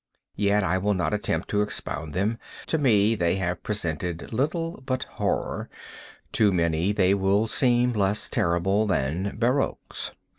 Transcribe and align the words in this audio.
Yet 0.35 0.63
I 0.63 0.79
will 0.79 0.95
not 0.95 1.13
attempt 1.13 1.47
to 1.49 1.61
expound 1.61 2.15
them. 2.15 2.39
To 2.65 2.79
me, 2.79 3.13
they 3.13 3.35
have 3.35 3.61
presented 3.61 4.33
little 4.33 4.81
but 4.83 5.03
horror—to 5.03 6.51
many 6.51 6.91
they 6.91 7.13
will 7.13 7.45
seem 7.45 7.93
less 7.93 8.27
terrible 8.27 8.87
than 8.87 9.37
barroques. 9.37 10.09